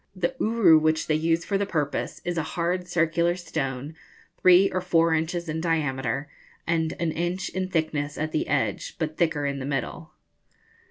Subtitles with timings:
[0.15, 3.93] The uru which they use for the purpose is a hard circular stone,
[4.41, 6.27] three or four inches in diameter,
[6.65, 10.11] and an inch in thickness at the edge, but thicker in the middle.